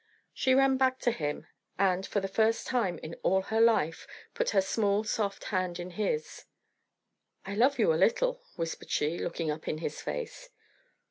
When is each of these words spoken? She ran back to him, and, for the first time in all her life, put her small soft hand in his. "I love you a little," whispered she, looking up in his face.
She 0.33 0.55
ran 0.55 0.77
back 0.77 0.97
to 1.01 1.11
him, 1.11 1.45
and, 1.77 2.07
for 2.07 2.21
the 2.21 2.27
first 2.27 2.65
time 2.65 2.97
in 3.03 3.13
all 3.21 3.43
her 3.53 3.61
life, 3.61 4.07
put 4.33 4.49
her 4.49 4.59
small 4.61 5.03
soft 5.03 5.43
hand 5.53 5.79
in 5.79 5.91
his. 5.91 6.45
"I 7.45 7.53
love 7.53 7.77
you 7.77 7.93
a 7.93 8.01
little," 8.01 8.41
whispered 8.55 8.89
she, 8.89 9.19
looking 9.19 9.51
up 9.51 9.67
in 9.67 9.77
his 9.77 10.01
face. 10.01 10.49